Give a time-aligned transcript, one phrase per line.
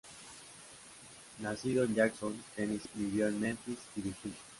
[1.37, 4.37] Nacido en Jackson, Tennessee, vivió en Memphis y Virginia.